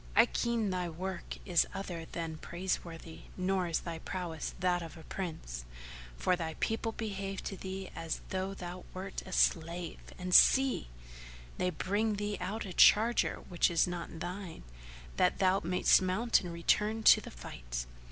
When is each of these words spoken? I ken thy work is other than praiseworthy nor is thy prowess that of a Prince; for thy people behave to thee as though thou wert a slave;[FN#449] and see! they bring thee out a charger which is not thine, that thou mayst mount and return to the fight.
I 0.15 0.25
ken 0.25 0.71
thy 0.71 0.89
work 0.89 1.37
is 1.45 1.67
other 1.75 2.05
than 2.05 2.37
praiseworthy 2.37 3.19
nor 3.37 3.67
is 3.67 3.81
thy 3.81 3.99
prowess 3.99 4.55
that 4.59 4.81
of 4.81 4.97
a 4.97 5.03
Prince; 5.03 5.63
for 6.17 6.35
thy 6.35 6.55
people 6.55 6.91
behave 6.91 7.43
to 7.43 7.55
thee 7.55 7.91
as 7.95 8.21
though 8.29 8.55
thou 8.55 8.83
wert 8.95 9.21
a 9.27 9.31
slave;[FN#449] 9.31 10.13
and 10.17 10.33
see! 10.33 10.87
they 11.59 11.69
bring 11.69 12.15
thee 12.15 12.39
out 12.41 12.65
a 12.65 12.73
charger 12.73 13.41
which 13.47 13.69
is 13.69 13.85
not 13.85 14.19
thine, 14.21 14.63
that 15.17 15.37
thou 15.37 15.59
mayst 15.63 16.01
mount 16.01 16.41
and 16.41 16.51
return 16.51 17.03
to 17.03 17.21
the 17.21 17.29
fight. 17.29 17.85